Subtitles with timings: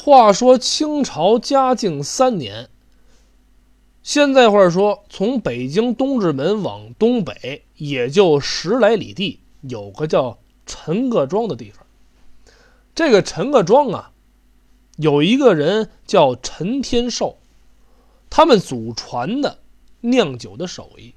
[0.00, 2.68] 话说清朝嘉靖三年，
[4.00, 11.84] 现在话说，从北京东直门往东北，也就十来里地，有个叫陈各庄的地方。
[12.94, 14.12] 这个陈各庄啊，
[14.98, 17.38] 有一个人叫陈天寿，
[18.30, 19.58] 他们祖传的
[20.02, 21.12] 酿酒的手艺。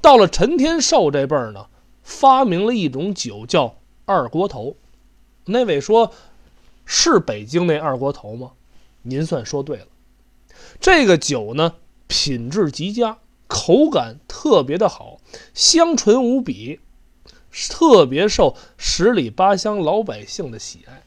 [0.00, 1.66] 到了陈天寿这辈儿呢，
[2.04, 3.74] 发明了一种酒，叫
[4.04, 4.76] 二锅头。
[5.46, 6.12] 那位说。
[6.86, 8.52] 是北京那二锅头吗？
[9.02, 9.86] 您算说对了。
[10.80, 11.74] 这个酒呢，
[12.06, 15.18] 品质极佳，口感特别的好，
[15.52, 16.80] 香醇无比，
[17.68, 21.02] 特别受十里八乡老百姓的喜爱。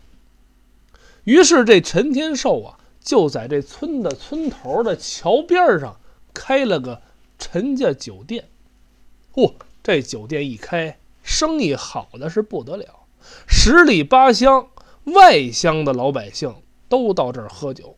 [1.23, 5.99] 于是这陈天寿啊，就在这村的村头的桥边上
[6.33, 7.01] 开了个
[7.37, 8.47] 陈家酒店。
[9.33, 13.07] 嚯，这酒店一开，生意好的是不得了，
[13.47, 14.67] 十里八乡。
[15.13, 16.53] 外乡的老百姓
[16.89, 17.95] 都到这儿喝酒，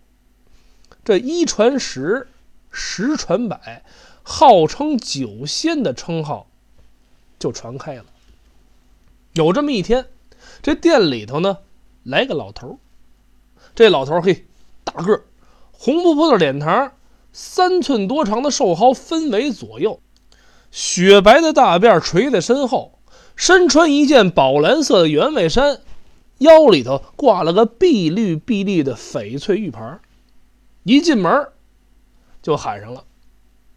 [1.04, 2.28] 这一传十，
[2.70, 3.84] 十传百，
[4.22, 6.48] 号称酒仙的称号
[7.40, 8.06] 就传开了。
[9.34, 10.06] 有这么一天，
[10.62, 11.58] 这店里头呢
[12.04, 12.78] 来个老头
[13.74, 14.46] 这老头嘿，
[14.84, 15.24] 大个儿，
[15.72, 16.92] 红扑扑的脸膛，
[17.34, 20.00] 三寸多长的瘦蒿分为左右，
[20.70, 23.00] 雪白的大辫垂在身后，
[23.36, 25.82] 身穿一件宝蓝色的员外衫。
[26.40, 30.00] 腰里头挂了个碧绿碧绿的翡翠玉牌
[30.84, 31.50] 一进门
[32.42, 33.06] 就喊上了：“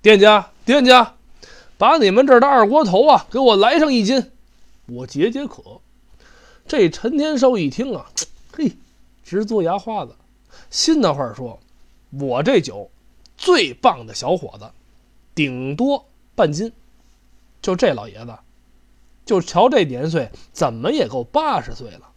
[0.01, 1.15] 店家，店家，
[1.77, 4.31] 把你们这儿的二锅头啊，给我来上一斤，
[4.87, 5.81] 我解解渴。”
[6.67, 8.07] 这陈天寿一听啊，
[8.55, 8.73] 嘿，
[9.25, 10.15] 直嘬牙花子，
[10.71, 11.59] 心的话说
[12.19, 12.89] ：“我这酒
[13.37, 14.71] 最棒的小伙子，
[15.35, 16.73] 顶多半斤。
[17.61, 18.39] 就这老爷子，
[19.27, 22.11] 就瞧这年岁，怎么也够八十岁了。”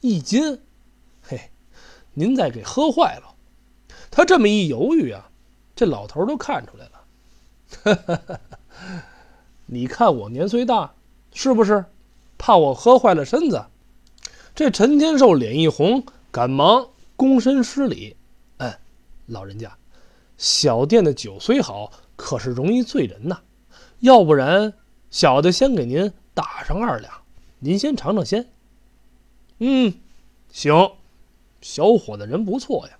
[0.00, 0.60] 一斤，
[1.22, 1.50] 嘿，
[2.14, 3.34] 您再给喝坏了。
[4.10, 5.30] 他这么一犹豫啊，
[5.74, 6.88] 这老头都看出来
[7.96, 8.40] 了。
[9.66, 10.94] 你看我年岁大，
[11.34, 11.84] 是不是
[12.38, 13.66] 怕我喝坏了身子？
[14.54, 18.16] 这陈天寿脸一红，赶忙躬身施礼
[18.58, 18.78] ：“哎，
[19.26, 19.76] 老人家，
[20.36, 23.40] 小店的酒虽好，可是容易醉人呐。
[24.00, 24.74] 要不然，
[25.10, 27.12] 小的先给您打上二两，
[27.58, 28.48] 您先尝尝鲜。”
[29.58, 29.94] 嗯，
[30.52, 30.92] 行，
[31.60, 32.98] 小伙子人不错呀，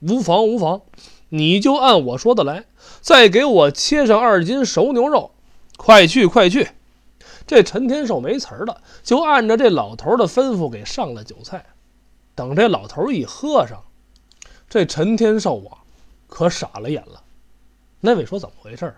[0.00, 0.82] 无妨无妨，
[1.30, 2.66] 你就按我说的来，
[3.00, 5.32] 再给我切上二斤熟牛肉，
[5.76, 6.68] 快去快去。
[7.46, 11.66] 这陈天寿没词儿了，就按照这老头的吩咐给上了酒菜。
[12.34, 13.82] 等这老头一喝上，
[14.70, 15.82] 这陈天寿啊，
[16.28, 17.22] 可傻了眼了。
[18.00, 18.94] 那位说怎么回事？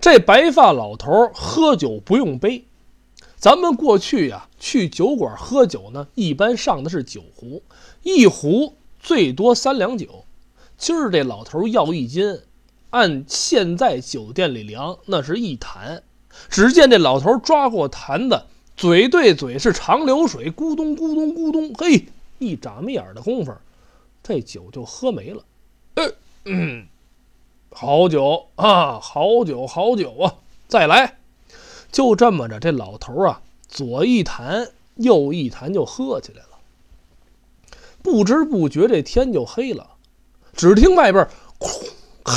[0.00, 2.64] 这白发老头喝酒不用杯。
[3.46, 7.62] 咱们过去呀，去酒馆喝酒呢，一般上的是酒壶，
[8.02, 10.24] 一壶最多三两酒。
[10.76, 12.40] 今儿这老头要一斤，
[12.90, 16.02] 按现在酒店里量，那是一坛。
[16.48, 18.42] 只见这老头抓过坛子，
[18.76, 22.06] 嘴对嘴是长流水，咕咚咕咚咕咚，嘿，
[22.40, 23.54] 一眨巴眼的功夫，
[24.24, 25.44] 这酒就喝没了。
[26.46, 26.88] 嗯，
[27.70, 30.34] 好酒啊，好酒，好酒啊，
[30.66, 31.18] 再来。
[31.90, 36.48] 就这么着，这老头啊，左一弹，右一弹，就喝起来了。
[38.02, 39.96] 不知不觉，这天就黑了。
[40.54, 41.90] 只听外边“哐”
[42.24, 42.34] 咔，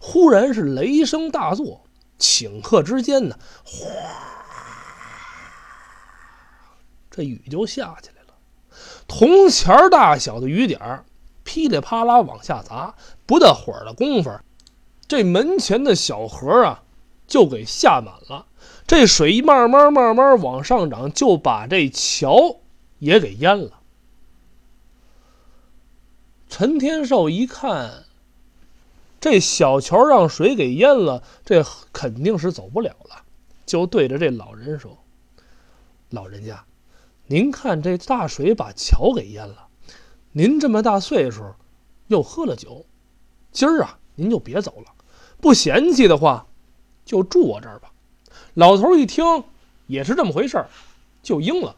[0.00, 1.84] 忽然是雷声大作，
[2.18, 3.86] 顷刻之间呢，哗，
[7.10, 8.34] 这雨就下起来了。
[9.06, 11.04] 铜钱大小的雨点
[11.42, 12.94] 噼里啪啦往下砸。
[13.26, 14.30] 不大会儿的功夫，
[15.06, 16.82] 这门前的小河啊。
[17.28, 18.46] 就给下满了，
[18.86, 22.56] 这水一慢慢慢慢往上涨，就把这桥
[22.98, 23.80] 也给淹了。
[26.48, 28.04] 陈天寿一看，
[29.20, 31.62] 这小桥让水给淹了，这
[31.92, 33.22] 肯定是走不了了，
[33.66, 34.96] 就对着这老人说
[36.08, 36.64] ：“老人家，
[37.26, 39.68] 您看这大水把桥给淹了，
[40.32, 41.54] 您这么大岁数，
[42.06, 42.86] 又喝了酒，
[43.52, 44.94] 今儿啊，您就别走了，
[45.42, 46.46] 不嫌弃的话。”
[47.08, 47.90] 就住我这儿吧。
[48.52, 49.24] 老头一听
[49.86, 50.68] 也是这么回事儿，
[51.22, 51.74] 就应了。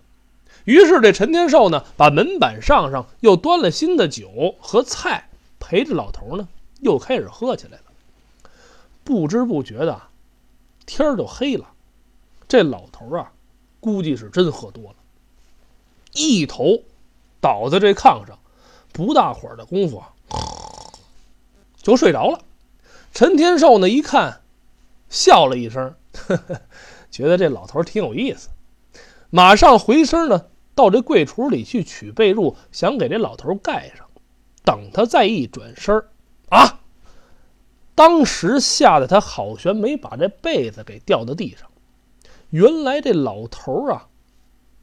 [0.64, 5.30] 于是这陈天寿呢，把门板上上，又端了新的酒和菜，
[5.60, 6.48] 陪着老头呢，
[6.80, 7.84] 又开始喝起来了。
[9.04, 10.02] 不知不觉的，
[10.84, 11.70] 天儿就黑了。
[12.48, 13.30] 这老头啊，
[13.78, 14.96] 估计是真喝多了，
[16.12, 16.82] 一头
[17.40, 18.36] 倒在这炕上，
[18.92, 20.12] 不大会儿的功夫啊，
[21.80, 22.40] 就睡着了。
[23.14, 24.40] 陈天寿呢，一看。
[25.10, 26.62] 笑了一声，呵呵，
[27.10, 28.48] 觉得这老头挺有意思，
[29.28, 34.06] 马上回身呢，到这柜橱里去取被褥，想给这老头盖上。
[34.62, 36.04] 等他再一转身，
[36.50, 36.80] 啊！
[37.94, 41.68] 当时吓得他好悬没把这被子给掉到地上。
[42.50, 44.08] 原来这老头啊，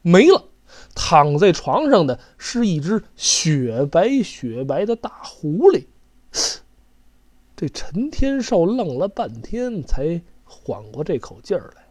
[0.01, 0.45] 没了，
[0.95, 5.85] 躺在床上的是一只雪白雪白的大狐狸。
[7.57, 11.88] 这陈天寿愣了半天，才缓过这口劲儿来。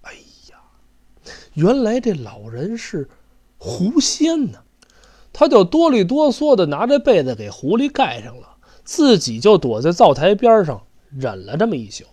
[0.00, 0.14] 哎
[0.50, 0.56] 呀，
[1.52, 3.06] 原来这老人是
[3.58, 4.60] 狐仙呢！
[5.34, 12.04] 他就哆里哆嗦的拿着被子给狐狸盖上了，自己就躲在灶台边上忍了这么一宿。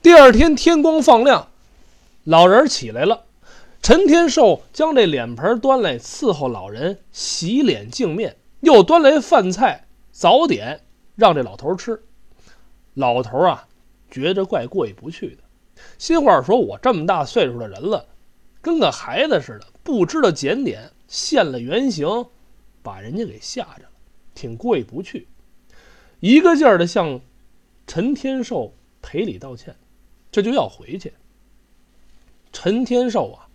[0.00, 1.48] 第二天天光放亮，
[2.24, 3.24] 老人起来了，
[3.82, 10.80] 陈天寿将这脸盆端来伺候老人洗脸净面，又端来饭菜早点。
[11.16, 12.00] 让这老头吃，
[12.94, 13.66] 老头啊，
[14.10, 15.42] 觉着怪过意不去的，
[15.98, 18.06] 心话说：“我这么大岁数的人了，
[18.60, 22.06] 跟个孩子似的，不知道检点，现了原形，
[22.82, 23.90] 把人家给吓着了，
[24.34, 25.26] 挺过意不去。”
[26.20, 27.20] 一个劲儿的向
[27.86, 29.76] 陈天寿赔礼道歉，
[30.30, 31.12] 这就要回去。
[32.52, 33.48] 陈天寿啊，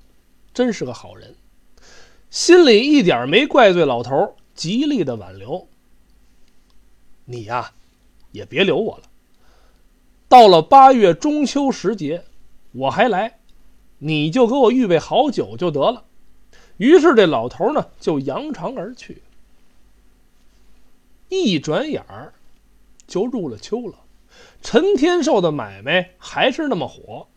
[0.53, 1.35] 真是个好人，
[2.29, 5.67] 心里一点没怪罪老头，极力的挽留。
[7.31, 7.71] 你呀，
[8.31, 9.03] 也别留我了。
[10.27, 12.23] 到了八月中秋时节，
[12.73, 13.39] 我还来，
[13.99, 16.03] 你就给我预备好酒就得了。
[16.77, 19.21] 于是这老头呢，就扬长而去。
[21.29, 22.33] 一转眼儿，
[23.07, 23.95] 就入了秋了。
[24.61, 27.27] 陈天寿的买卖还是那么火，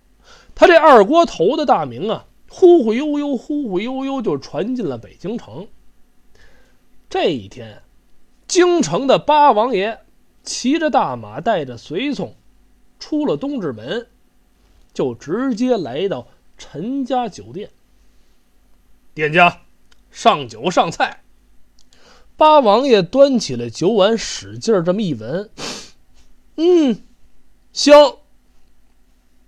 [0.54, 5.68] 他这二锅头的大名啊，忽忽悠悠、忽忽悠悠就传进了北京城。
[7.08, 7.83] 这一天。
[8.46, 10.00] 京城的八王爷
[10.42, 12.34] 骑着大马，带着随从，
[12.98, 14.08] 出了东直门，
[14.92, 17.70] 就直接来到陈家酒店。
[19.14, 19.62] 店家，
[20.10, 21.22] 上酒上菜。
[22.36, 25.50] 八王爷端起了酒碗，使劲这么一闻，
[26.56, 27.00] 嗯，
[27.72, 28.16] 香。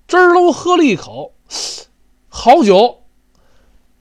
[0.07, 1.35] 汁儿都喝了一口，
[2.29, 3.03] 好酒。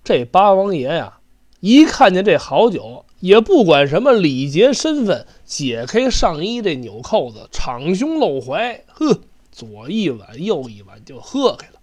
[0.03, 1.19] 这八王爷呀，
[1.61, 3.04] 一看见这好酒。
[3.25, 9.19] 也不管什么礼节身份，解开上衣这纽扣子，敞胸露怀，呵，
[9.51, 11.79] 左一碗右一碗就喝开了。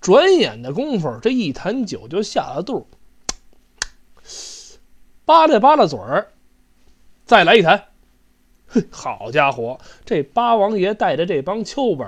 [0.00, 2.86] 转眼的功夫，这一坛酒就下了肚，
[5.26, 6.28] 扒拉扒拉嘴儿，
[7.26, 7.88] 再来一坛。
[8.68, 12.06] 哼，好家伙，这八王爷带着这帮秋辈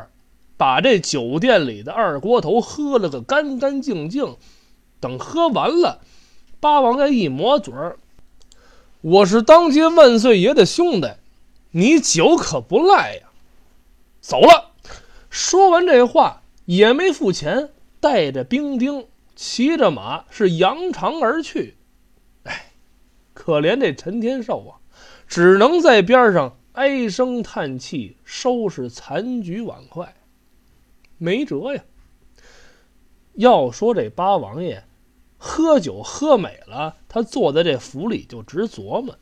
[0.57, 4.37] 把这酒店里的二锅头喝了个干干净净。
[4.99, 6.01] 等喝完了，
[6.59, 7.99] 八王爷一抹嘴儿。
[9.03, 11.11] 我是当街万岁爷的兄弟，
[11.73, 13.31] 你酒可不赖呀！
[14.21, 14.71] 走了。
[15.29, 21.77] 说完这话，也没付钱，带着兵丁，骑着马是扬长而去。
[22.45, 22.71] 哎，
[23.35, 24.79] 可怜这陈天寿啊，
[25.27, 30.15] 只能在边上唉声叹气，收拾残局碗筷。
[31.19, 31.83] 没辙呀。
[33.35, 34.85] 要说这八王爷。
[35.45, 39.19] 喝酒喝美了，他坐在这府里就直琢磨：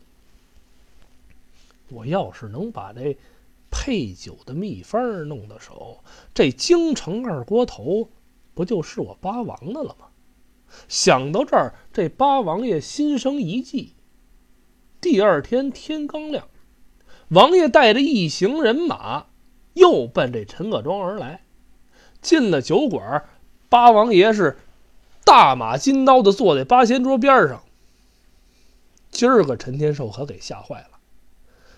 [1.89, 3.17] 我要是能把这
[3.71, 8.11] 配酒的秘方弄到手，这京城二锅头
[8.53, 10.09] 不就是我八王的了吗？
[10.87, 13.95] 想到这儿，这八王爷心生一计。
[15.01, 16.47] 第二天天刚亮，
[17.29, 19.25] 王爷带着一行人马
[19.73, 21.41] 又奔这陈各庄而来。
[22.21, 23.27] 进了酒馆，
[23.69, 24.59] 八王爷是。
[25.31, 27.63] 大马金刀的坐在八仙桌边上。
[29.11, 30.99] 今儿个陈天寿可给吓坏了，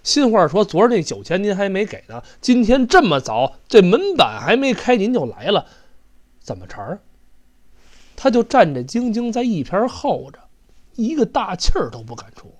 [0.01, 5.67] 心话说：“昨儿那酒钱您还没给呢，今天这么早，这门板还没开，您就来了，
[6.39, 7.01] 怎么茬儿？”
[8.17, 10.39] 他就战战兢兢在一边候着，
[10.95, 12.55] 一个大气儿都不敢出。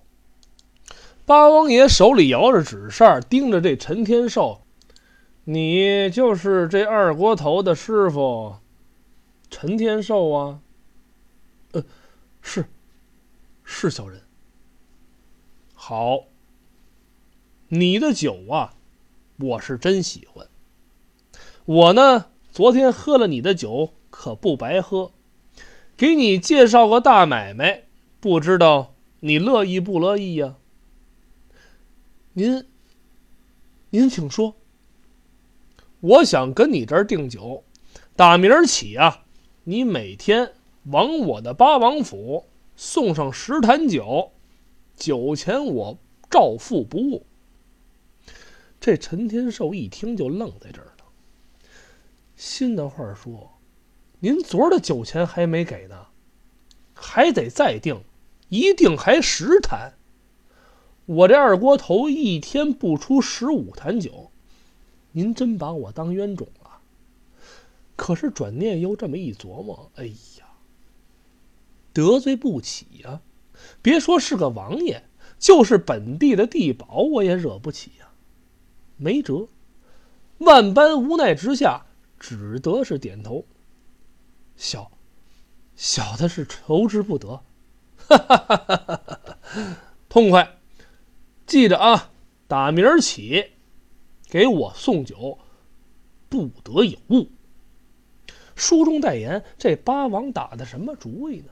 [1.26, 4.62] 八王爷手里摇着纸扇，盯着这陈天寿
[5.46, 8.58] ：“你就是这二锅头的师傅，
[9.50, 10.60] 陈天寿啊？”
[12.44, 12.66] 是，
[13.64, 14.22] 是小人。
[15.74, 16.26] 好，
[17.70, 18.76] 你的酒啊，
[19.38, 20.48] 我是真喜欢。
[21.66, 25.12] 我呢，昨天喝了你的酒，可不白喝。
[25.96, 27.86] 给你介绍个大买卖，
[28.20, 30.56] 不知道你乐意不乐意呀？
[32.34, 32.66] 您，
[33.92, 34.56] 您请说。
[36.02, 37.64] 我想跟你这儿订酒，
[38.16, 39.24] 打明儿起啊，
[39.64, 40.54] 你每天。
[40.86, 44.32] 往我的八王府送上十坛酒，
[44.96, 45.98] 酒钱我
[46.30, 47.26] 照付不误。
[48.80, 51.06] 这陈天寿一听就愣在这儿了，
[52.36, 53.52] 新的话说
[54.20, 56.08] ：“您昨儿的酒钱还没给呢。”
[56.96, 58.02] 还得再定，
[58.50, 59.94] 一定还十坛。
[61.06, 64.32] 我这二锅头一天不出十五坛酒，
[65.12, 66.80] 您真把我当冤种了？
[67.98, 70.43] 可是转念又这么一琢磨，哎呀，
[71.94, 73.22] 得罪不起呀！
[73.82, 75.04] 别说是个王爷，
[75.38, 78.10] 就是本地的地保，我也惹不起呀。
[78.98, 79.48] 没辙，
[80.40, 81.86] 万般无奈之下，
[82.20, 83.46] 只得是点头。
[84.56, 84.92] 小，
[85.76, 87.44] 小的是求之不得，
[87.98, 89.38] 哈哈哈哈哈哈！
[90.10, 90.58] 痛快，
[91.46, 92.12] 记着啊，
[92.48, 93.52] 打明儿起，
[94.30, 95.38] 给我送酒，
[96.30, 97.28] 不得有误。
[98.56, 101.52] 书中代言，这八王打的什么主意呢？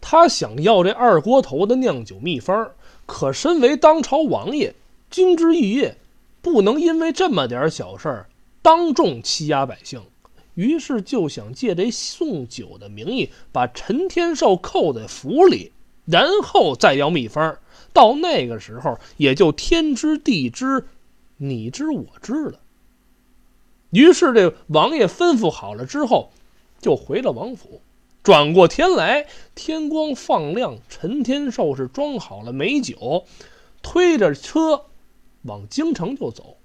[0.00, 2.72] 他想要这二锅头的酿酒秘方，
[3.06, 4.74] 可身为当朝王爷，
[5.10, 5.96] 金枝玉叶，
[6.40, 8.28] 不能因为这么点小事儿
[8.62, 10.02] 当众欺压百姓。
[10.54, 15.72] 于是就想借这送酒的名义，把陈天寿扣在府里，
[16.04, 17.56] 然后再要秘方。
[17.92, 20.84] 到那个时候，也就天知地知，
[21.38, 22.60] 你知我知了。
[23.90, 26.30] 于是这王爷吩咐好了之后，
[26.80, 27.80] 就回了王府。
[28.22, 33.24] 转过天来，天光放亮，陈天寿是装好了美酒，
[33.82, 34.86] 推着车
[35.42, 36.58] 往京城就走。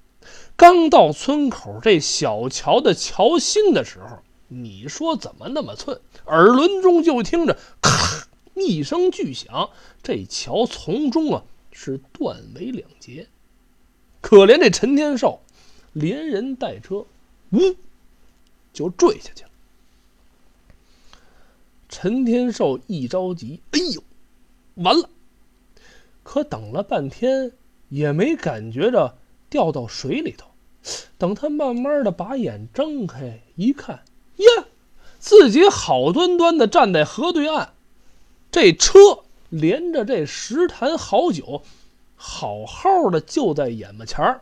[0.57, 4.19] 刚到村口这小桥的桥心的时候，
[4.49, 6.01] 你说怎么那么寸？
[6.25, 9.69] 耳轮中就听着咔一声巨响，
[10.03, 13.27] 这桥从中啊是断为两截。
[14.19, 15.39] 可怜这陈天寿
[15.93, 17.05] 连人带车，
[17.51, 17.75] 呜
[18.73, 19.49] 就坠下去了。
[21.89, 24.03] 陈天寿一着急，哎呦，
[24.75, 25.09] 完了！
[26.23, 27.51] 可等了半天
[27.89, 29.17] 也没感觉着。
[29.47, 30.49] 掉到水里头，
[31.17, 34.03] 等他慢慢的把眼睁开一看，
[34.37, 34.65] 呀，
[35.17, 37.69] 自己好端端的站在河对岸，
[38.51, 41.61] 这车连着这十坛好酒，
[42.17, 44.41] 好好的就在眼巴前儿。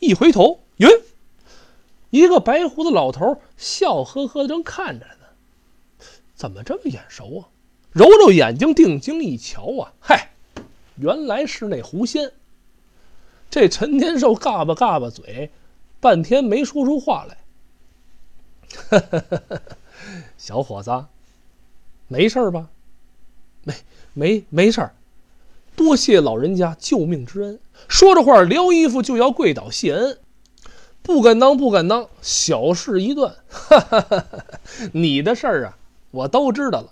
[0.00, 0.90] 一回头，哟，
[2.10, 5.17] 一个白胡子老头笑呵呵的正看着呢，
[6.38, 7.48] 怎么这么眼熟啊？
[7.90, 10.30] 揉揉眼睛，定睛一瞧啊，嗨，
[10.94, 12.30] 原来是那狐仙。
[13.50, 15.50] 这陈天寿嘎巴嘎巴嘴，
[15.98, 17.38] 半天没说出话来。
[20.38, 21.06] 小伙子，
[22.06, 22.68] 没事吧？
[23.64, 23.74] 没
[24.12, 24.88] 没没事
[25.74, 27.58] 多谢老人家救命之恩。
[27.88, 30.18] 说着话，撩衣服就要跪倒谢恩。
[31.02, 33.34] 不敢当，不敢当，小事一段。
[34.92, 35.78] 你的事儿啊，
[36.10, 36.90] 我都知道了。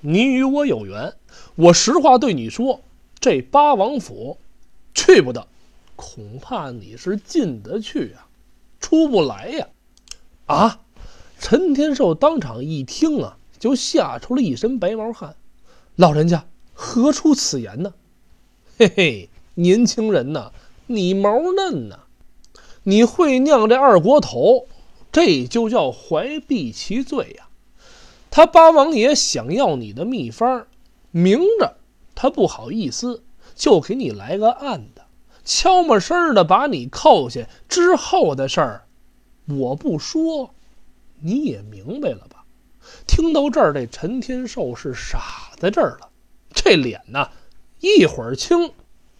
[0.00, 1.14] 你与我有缘，
[1.56, 2.80] 我实话对你说，
[3.18, 4.38] 这八王府
[4.94, 5.46] 去不得。
[5.96, 8.28] 恐怕你是进得去啊，
[8.78, 9.68] 出不来呀！
[10.46, 10.80] 啊！
[11.40, 15.34] 陈天寿当场一听啊，就吓出了一身白毛汗。
[15.96, 17.94] 老人家何出此言呢？
[18.78, 20.52] 嘿嘿，年轻人呐，
[20.86, 22.00] 你毛嫩呐，
[22.84, 24.68] 你会酿这二锅头，
[25.10, 27.47] 这就叫怀璧其罪呀！
[28.38, 30.68] 他八王爷想要你的秘方，
[31.10, 31.76] 明着
[32.14, 33.24] 他不好意思，
[33.56, 35.06] 就给你来个暗的。
[35.44, 38.84] 悄没声的把你扣下之后的事儿，
[39.46, 40.54] 我不说，
[41.20, 42.44] 你也明白了吧？
[43.08, 46.08] 听到这儿，这陈天寿是傻在这儿了，
[46.54, 47.32] 这脸呐，
[47.80, 48.70] 一会儿青，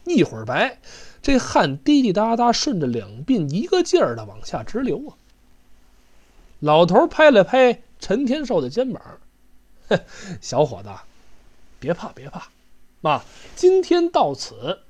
[0.05, 0.79] 一会儿白，
[1.21, 5.19] 这汗滴滴答答顺着两鬓一个劲儿的往下直流啊。
[6.61, 9.03] 老头拍了拍陈天寿的肩膀，
[10.41, 10.91] 小伙子，
[11.81, 12.49] 别怕别怕，
[13.01, 13.23] 妈，
[13.57, 14.81] 今天到此。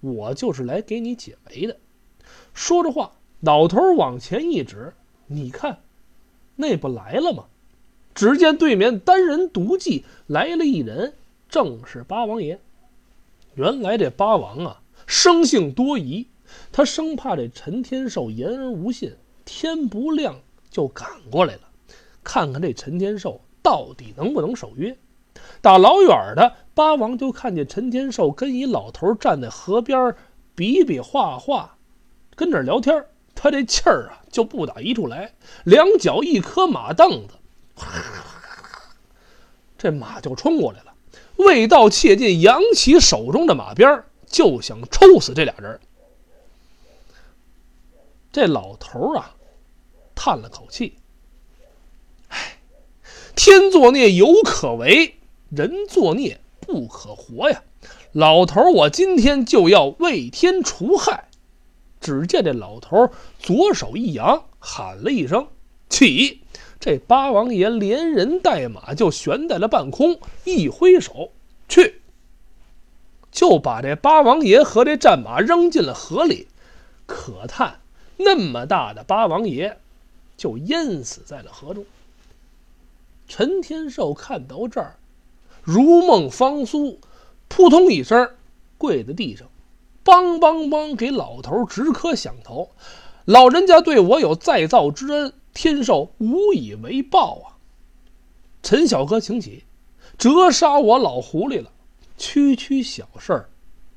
[0.00, 1.76] 我就是来给你解围的。
[2.54, 4.94] 说着话，老头往前一指
[5.26, 5.80] ：“你看，
[6.54, 7.46] 那不来了吗？”
[8.14, 11.14] 只见对面单人独骑来了一人，
[11.48, 12.60] 正是八王爷。
[13.54, 16.26] 原来这八王啊，生性多疑，
[16.70, 21.67] 他生怕这陈天寿言而无信，天不亮就赶过来了，
[22.22, 24.96] 看看这陈天寿到底能不能守约。
[25.60, 26.54] 打老远的。
[26.74, 30.14] 八王就看见陈天寿跟一老头站在河边，
[30.54, 31.76] 比比划划，
[32.36, 35.34] 跟这聊天他这气儿啊就不打一处来，
[35.64, 37.34] 两脚一磕马凳子，
[39.76, 40.94] 这马就冲过来了。
[41.34, 45.80] 未到切近，扬起手中的马鞭，就想抽死这俩人。
[48.30, 49.34] 这老头啊，
[50.14, 50.97] 叹了口气：“，
[53.38, 55.14] 天作孽犹可为，
[55.48, 57.62] 人作孽。”不可活呀！
[58.10, 61.28] 老头，我今天就要为天除害。
[62.00, 65.46] 只见这老头左手一扬，喊了一声
[65.88, 66.40] ：“起！”
[66.80, 71.30] 这八王爷连人带马就悬在了半空，一挥手，
[71.68, 72.02] 去，
[73.30, 76.48] 就把这八王爷和这战马扔进了河里。
[77.06, 77.80] 可叹，
[78.16, 79.78] 那么大的八王爷，
[80.36, 81.86] 就淹死在了河中。
[83.28, 84.96] 陈天寿看到这儿，
[85.62, 86.98] 如梦方苏，
[87.46, 88.30] 扑通一声
[88.78, 89.46] 跪在地上，
[90.02, 92.70] 梆梆梆给老头直磕响头。
[93.26, 97.60] 老人家对我有再造之恩，天寿无以为报啊！
[98.62, 99.64] 陈小哥，请起，
[100.16, 101.70] 折杀我老狐狸了，
[102.16, 103.50] 区区小事儿，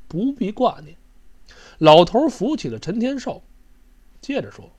[0.10, 0.98] 不必挂念。
[1.78, 3.42] 老头扶起了陈天寿，
[4.20, 4.70] 接着说：“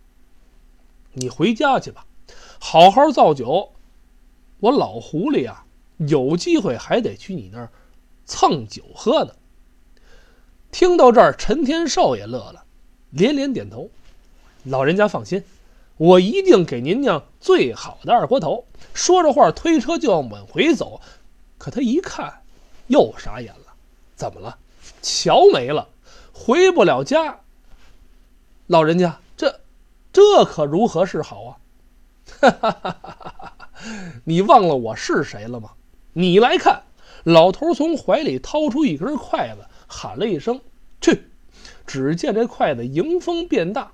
[1.15, 2.07] 你回家去吧，
[2.61, 3.73] 好好造酒。
[4.63, 5.67] 我老狐狸啊，
[5.97, 7.69] 有机会还得去你那儿
[8.25, 9.35] 蹭酒喝呢。”
[10.71, 12.65] 听到这儿，陈天寿也乐了，
[13.11, 13.91] 连连点头
[14.63, 15.43] ：“老人家放心，
[15.97, 18.65] 我一定给您酿最好的二锅头。”
[18.95, 21.01] 说着话，推车就要往回走，
[21.59, 22.43] 可他一看，
[22.87, 23.75] 又傻眼了
[24.15, 24.59] ：“怎么了？
[25.03, 25.89] 桥没了。”
[26.33, 27.41] 回不了家，
[28.69, 29.61] 老人家，这
[30.13, 31.59] 这可如何是好啊？
[32.41, 33.52] 哈哈哈哈哈！
[34.25, 35.71] 你忘了我是谁了吗？
[36.15, 36.83] 你来看，
[37.25, 40.61] 老头从怀里掏出一根筷子，喊了一声
[41.01, 41.25] ：“去！”
[41.87, 43.93] 只见这筷子迎风变大，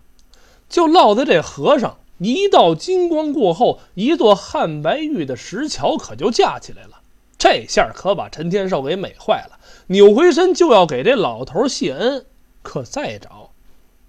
[0.68, 1.98] 就落在这河上。
[2.18, 7.00] 一道金光过后，一座汉白玉的石桥可就架起来了。
[7.38, 12.26] 这下可把陈天寿给美坏了，扭回身就要给这老头谢恩。
[12.62, 13.52] 可再找，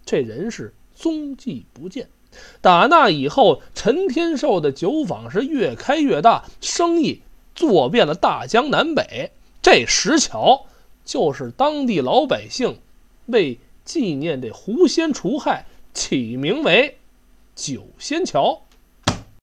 [0.04, 2.10] 这人是踪迹不见。
[2.62, 7.22] 打那以后，陈天寿的酒坊是越开越大，生意
[7.56, 9.32] 做遍了大江南北。
[9.62, 10.66] 这石桥
[11.04, 12.80] 就是当地老百姓
[13.26, 16.98] 为纪念这狐仙除害，起名为
[17.56, 18.62] 酒仙桥。